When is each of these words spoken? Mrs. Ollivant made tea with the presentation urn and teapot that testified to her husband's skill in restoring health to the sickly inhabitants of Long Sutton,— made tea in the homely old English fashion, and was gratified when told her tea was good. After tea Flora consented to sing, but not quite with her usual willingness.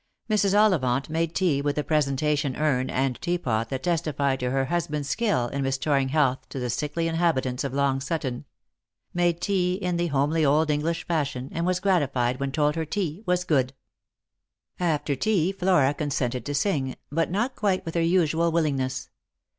Mrs. 0.27 0.55
Ollivant 0.57 1.11
made 1.11 1.35
tea 1.35 1.61
with 1.61 1.75
the 1.75 1.83
presentation 1.83 2.55
urn 2.55 2.89
and 2.89 3.21
teapot 3.21 3.69
that 3.69 3.83
testified 3.83 4.39
to 4.39 4.49
her 4.49 4.65
husband's 4.65 5.09
skill 5.11 5.47
in 5.49 5.61
restoring 5.63 6.09
health 6.09 6.39
to 6.49 6.57
the 6.59 6.71
sickly 6.71 7.07
inhabitants 7.07 7.63
of 7.63 7.71
Long 7.71 7.99
Sutton,— 8.01 8.45
made 9.13 9.39
tea 9.41 9.75
in 9.75 9.97
the 9.97 10.07
homely 10.07 10.43
old 10.43 10.71
English 10.71 11.05
fashion, 11.05 11.49
and 11.51 11.67
was 11.67 11.79
gratified 11.79 12.39
when 12.39 12.51
told 12.51 12.75
her 12.75 12.83
tea 12.85 13.21
was 13.27 13.43
good. 13.43 13.73
After 14.79 15.15
tea 15.15 15.51
Flora 15.51 15.93
consented 15.93 16.47
to 16.47 16.55
sing, 16.55 16.95
but 17.11 17.29
not 17.29 17.55
quite 17.55 17.85
with 17.85 17.93
her 17.93 18.01
usual 18.01 18.51
willingness. 18.51 19.11